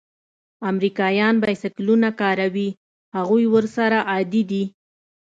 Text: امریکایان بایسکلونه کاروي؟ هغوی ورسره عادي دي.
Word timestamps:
امریکایان 0.71 1.35
بایسکلونه 1.43 2.09
کاروي؟ 2.21 2.69
هغوی 3.15 3.45
ورسره 3.53 3.99
عادي 4.11 4.41
دي. 4.51 4.63